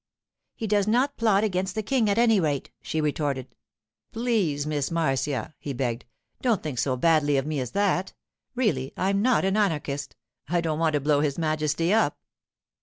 'He 0.55 0.65
does 0.65 0.87
not 0.87 1.15
plot 1.15 1.43
against 1.43 1.75
the 1.75 1.83
King, 1.83 2.09
at 2.09 2.17
any 2.17 2.39
rate!' 2.39 2.71
she 2.81 2.99
retorted. 3.01 3.47
'Please, 4.11 4.65
Miss 4.65 4.89
Marcia,' 4.89 5.53
he 5.59 5.73
begged, 5.73 6.05
'don't 6.41 6.63
think 6.63 6.79
so 6.79 6.97
badly 6.97 7.37
of 7.37 7.45
me 7.45 7.59
as 7.59 7.69
that. 7.73 8.11
Really, 8.55 8.93
I'm 8.97 9.21
not 9.21 9.45
an 9.45 9.55
anarchist. 9.57 10.15
I 10.49 10.59
don't 10.59 10.79
want 10.79 10.93
to 10.93 10.99
blow 10.99 11.19
His 11.19 11.37
Majesty 11.37 11.93
up. 11.93 12.17